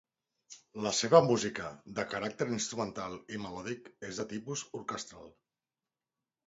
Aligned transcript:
La 0.85 0.93
seva 0.99 1.19
música, 1.27 1.67
de 1.99 2.05
caràcter 2.15 2.47
instrumental 2.55 3.19
i 3.37 3.43
melòdic, 3.45 3.93
és 4.11 4.19
de 4.23 4.27
tipus 4.35 4.69
orquestral. 4.83 5.33